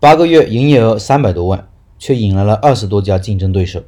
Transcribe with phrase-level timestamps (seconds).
[0.00, 1.68] 八个月营业额三百多万，
[1.98, 3.82] 却引来了二十多家竞争对手。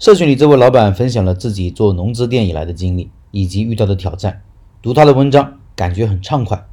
[0.00, 4.42] 社群里这位老板分享了自己做农资店以来的经历以及遇到的挑战。
[4.82, 6.66] 读他的文章，感觉很畅快。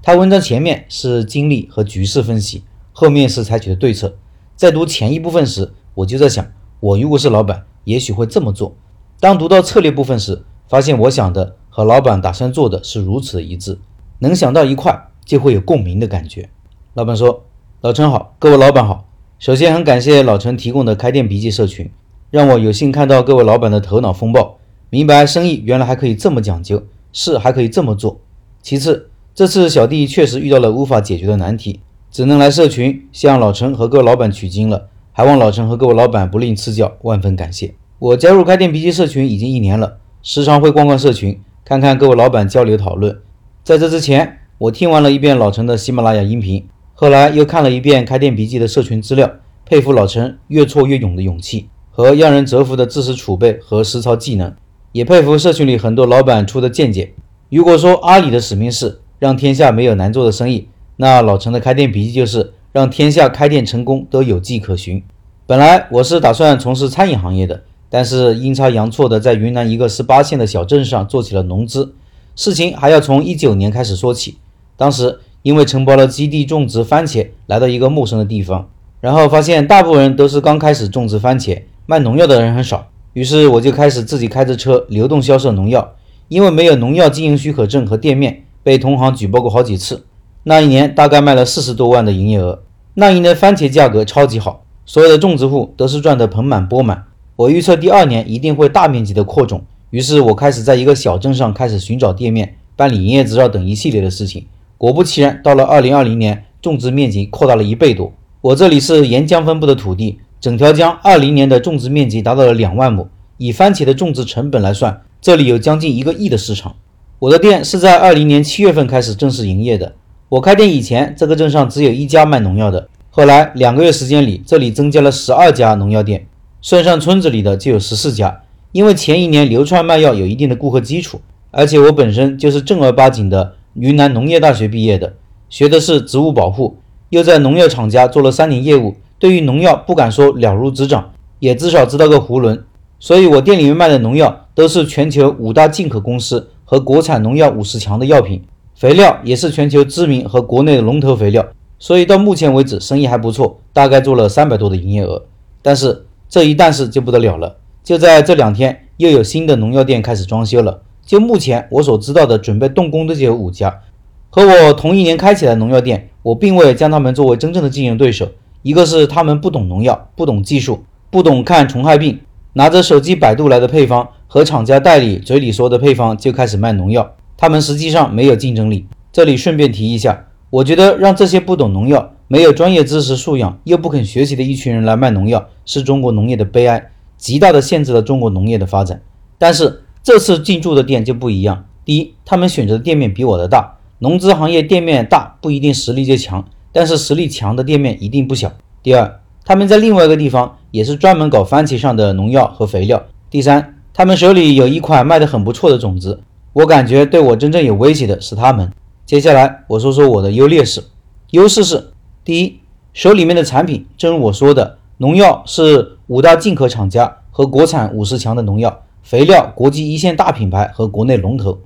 [0.00, 4.16] 他文章前面是经历和局势分析，后面是采取的对策。
[4.54, 6.46] 在读前一部分时，我就在想，
[6.78, 8.76] 我如果是老板，也许会这么做。
[9.18, 13.80] 当读到策略部分时，发现我想的和老板打算做的是如此一致，
[14.20, 16.48] 能想到一块，就会有共鸣的感觉。
[16.92, 17.44] 老板说。
[17.84, 19.04] 老陈好，各位老板好。
[19.38, 21.90] 首先很感谢老陈提供的开店笔记社群，
[22.30, 24.56] 让我有幸看到各位老板的头脑风暴，
[24.88, 28.18] 明白生意原来还可以这么讲究，事还可以这么做。
[28.62, 31.80] 其次，这次小弟确实遇到了无法解决的难题，
[32.10, 37.74] 只能来社群向老陈和各位老板取经了，还望老陈和各位老板不吝赐教，万分感谢。
[37.98, 43.20] 我加入开店笔记社群已经一年了，时常会逛逛社群，看看各位老板交流讨论。
[43.62, 46.64] 在这之前，我听完了一遍老陈的喜马拉雅音频。
[46.96, 49.28] 后来又看了一遍开店笔记的社群资料，
[49.66, 54.54] 佩服老陈越挫越勇的勇气和让人折服的知识储备和实操技能，
[54.92, 57.12] 也佩服社群里很多老板出的见解。
[57.50, 65.02] 如果说阿里的使命是让天下没有难做的生意，那老陈的开店笔记就是让天下开店成功都有迹可循。
[65.46, 71.92] 本来我是打算从事餐饮行业的，但是阴差阳错的在云南一个十八线的小镇上做起了农资。
[72.36, 74.38] 事情还要从一九年开始说起，
[74.76, 75.18] 当时。
[75.44, 78.66] 因为承包了基地种植番茄，来到一个陌生的地方，
[79.02, 82.88] 然后发现大部分人都是刚开始种植番茄，卖农药的人很少。
[83.12, 85.92] 于是我就开始自己开着车流动销售农药。
[86.28, 90.06] 因为没有农药经营许可证和店面，被同行举报过好几次。
[90.44, 92.62] 那一年大概卖了四十多万的营业额。
[92.94, 97.04] 那一年番茄价格超级好，所有的种植户都是赚得盆满钵满。
[97.36, 104.46] 我预测第二年一定会大面积的扩种，于是我开始在一个小镇上开始寻找店面、办理营业执照等一系列的事情。
[104.76, 108.12] 果不其然，到了二零二零年，种植面积扩大了一倍多。
[108.40, 113.08] 我这里是沿江分布的土地，整条江二零年的种植面积达到了两万亩。
[113.36, 116.74] 以番茄的种植成本来算，这里有将近一个亿的市场。
[117.20, 119.94] 我的店是在二零年七月份开始正式营业的。
[120.28, 122.88] 我开店以前，这个镇上只有一家卖农药的。
[123.10, 126.26] 后来两个月时间里，这里增加了十二家农药店，
[126.60, 128.42] 算上村子里的就有十四家。
[128.72, 131.20] 因为前一年流窜卖药有一定的顾客基础，
[131.52, 133.54] 而且我本身就是正儿八经的。
[133.74, 135.14] 云南农业大学毕业的，
[135.48, 136.76] 学的是植物保护，
[137.10, 142.60] 又在农药厂家做了三年业务，对于农药不敢说了如指掌，也至少知道个囫囵。
[143.00, 148.42] 所以我店里面卖的农药都是全球五大进口公司和国产农药五十强的药品，
[148.76, 151.44] 肥料也是全球知名和国内的龙头肥料。
[151.78, 155.24] 所以到目前为止生意还不错，大概做了三百多的营业额。
[155.60, 160.80] 但是这一但是就不得了了，就在这两天又有新的农药店开始装修了。
[161.06, 163.82] 就目前我所知道的，准备动工的就有五家，
[164.30, 168.26] 和我同一年开起来的农药店，我并未将他们作为真正的竞争对手。
[168.62, 172.18] 一个是他们不懂农药，不懂技术，不懂看虫害病，
[172.54, 178.86] 拿着手机百度来的配方和厂家代理嘴里说的配方就开始卖农药，他们实际上没有竞争力。
[179.12, 189.02] 这里顺便提一下，我觉得让这些不懂农药、没有专业知识素养又不肯学习的一群人来卖农药，是中国农业的悲哀，极大的限制了中国农业的发展。
[189.36, 189.82] 但是。
[190.04, 191.64] 这次进驻的店就不一样。
[191.82, 193.78] 第一，他们选择的店面比我的大。
[194.00, 198.52] 农资行业店面大不一定实力就强，但是实力强的店面一定不小。
[198.82, 203.02] 第二，他们在另外一个地方也是专门搞番茄上的农药和肥料。
[203.30, 206.20] 第三，他们手里有一款卖得很不错的种子。
[206.52, 208.70] 我感觉对我真正有威胁的是他们。
[209.06, 210.84] 接下来我说说我的优劣势。
[211.30, 212.60] 优势是：第一，
[212.92, 218.82] 手里面的产品，正如我说的，农药是五大进口厂家和国产五十强的农药。
[219.04, 221.58] 肥料国际一线大品牌和国内龙头。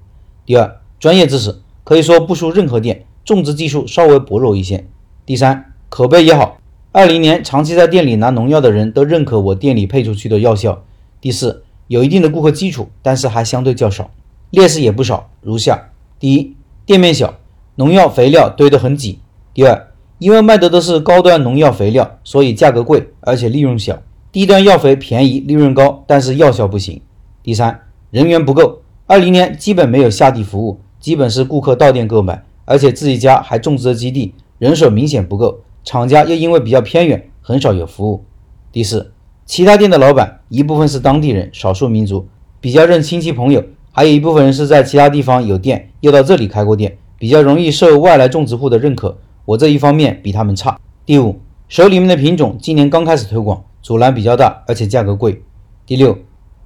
[0.45, 4.85] 第二，专业知识可以说不输任何店，种植技术稍微薄弱一些。
[5.25, 6.59] 第三，口碑也好，
[6.91, 10.83] 二零年长期在店里拿农药的人都认可我店里配出去的药效。
[11.21, 14.11] 第四，有一定的顾客基础，但是还相对较少。
[14.51, 17.39] 劣势也不少，如下：第一，店面小，
[17.77, 19.21] 农药肥料堆得很挤。
[19.55, 24.03] 第二，因为卖的都是高端农药肥料，所以价格贵，而且利润小。
[24.33, 27.01] 低端药肥便宜，利润高，但是药效不行。
[27.49, 27.81] 第三，
[28.11, 38.23] 人员不够，二零年基本没有下地服务，基本是顾客到店购买，而且自己家还种植了基地，人手明显不够，厂家又因为比较偏远，很少有服务。
[38.71, 39.13] 第四，
[39.47, 42.29] 其他店的老板一部分是当地人，少数民族，
[42.61, 49.17] 比较认亲戚朋友，还有一部分人是在其他地方有店，又到这里开过店，比较容易受外来种植户的认可。
[49.47, 50.79] 我这一方面比他们差。
[51.07, 51.37] 第五，
[51.67, 55.43] 手里面的品种今年刚开始推广，阻拦比较大，而且价格贵。
[55.87, 56.19] 第六。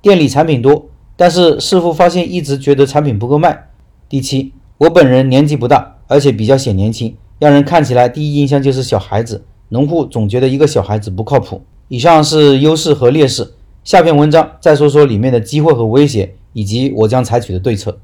[0.03, 3.69] 店里产品多，但是师傅发现一直觉得产品不够卖。
[4.09, 9.45] 第七，我本人年纪不大，而且比较显年轻，让人看起来第一印象就是小孩子。
[9.69, 11.63] 农户总觉得一个小孩子不靠谱。
[11.87, 13.55] 以上是优势和劣势，
[13.85, 18.01] 下篇文章再说说里面的机会和威胁，以及我将采取的对策。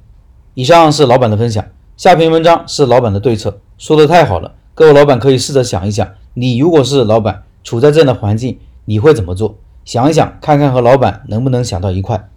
[0.54, 1.64] 以上是老板的分享，
[1.96, 3.58] 下篇文章是老板的对策。
[3.76, 9.56] 说的太好了，各位老板可以试着想一想，你如果是老板，处在这样的环境，你会怎么做？
[9.88, 12.28] 想一想，看看和老板能不能想到一块。